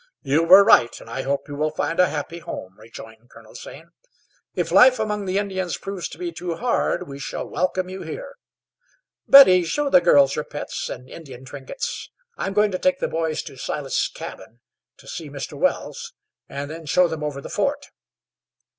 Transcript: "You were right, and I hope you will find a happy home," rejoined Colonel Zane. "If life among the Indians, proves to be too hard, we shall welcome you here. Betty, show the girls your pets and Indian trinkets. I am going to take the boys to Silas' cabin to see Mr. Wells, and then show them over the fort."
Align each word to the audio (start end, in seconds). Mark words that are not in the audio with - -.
"You 0.23 0.41
were 0.43 0.63
right, 0.63 0.99
and 0.99 1.07
I 1.11 1.21
hope 1.21 1.47
you 1.47 1.55
will 1.55 1.69
find 1.69 1.99
a 1.99 2.07
happy 2.09 2.39
home," 2.39 2.73
rejoined 2.75 3.29
Colonel 3.29 3.53
Zane. 3.53 3.91
"If 4.55 4.71
life 4.71 4.97
among 4.97 5.25
the 5.25 5.37
Indians, 5.37 5.77
proves 5.77 6.09
to 6.09 6.17
be 6.17 6.31
too 6.31 6.55
hard, 6.55 7.07
we 7.07 7.19
shall 7.19 7.47
welcome 7.47 7.87
you 7.87 8.01
here. 8.01 8.33
Betty, 9.27 9.63
show 9.63 9.91
the 9.91 10.01
girls 10.01 10.33
your 10.33 10.43
pets 10.43 10.89
and 10.89 11.07
Indian 11.07 11.45
trinkets. 11.45 12.09
I 12.35 12.47
am 12.47 12.53
going 12.53 12.71
to 12.71 12.79
take 12.79 12.97
the 12.97 13.07
boys 13.07 13.43
to 13.43 13.57
Silas' 13.57 14.07
cabin 14.11 14.61
to 14.97 15.07
see 15.07 15.29
Mr. 15.29 15.53
Wells, 15.53 16.13
and 16.49 16.71
then 16.71 16.87
show 16.87 17.07
them 17.07 17.23
over 17.23 17.39
the 17.39 17.47
fort." 17.49 17.91